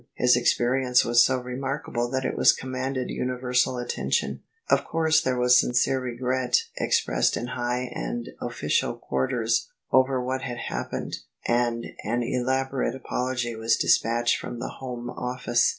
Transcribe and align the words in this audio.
His 0.15 0.35
experience 0.35 1.05
was 1.05 1.23
so 1.23 1.37
remarkable 1.37 2.09
that 2.09 2.25
it 2.25 2.33
com 2.59 2.71
manded 2.71 3.09
universal 3.13 3.77
attention. 3.77 4.41
Of 4.67 4.83
course 4.83 5.21
there 5.21 5.37
was 5.37 5.59
sincere 5.59 5.99
regret 5.99 6.63
expressed 6.77 7.37
in 7.37 7.45
high 7.49 7.91
and 7.93 8.29
official 8.41 8.95
quarters 8.95 9.69
over 9.91 10.19
what 10.19 10.41
had 10.41 10.57
happened, 10.57 11.17
and 11.47 11.85
an 12.03 12.23
elaborate 12.23 12.95
apology 12.95 13.55
was 13.55 13.77
despatched 13.77 14.37
from 14.37 14.57
the 14.57 14.77
Home 14.79 15.11
Office. 15.11 15.69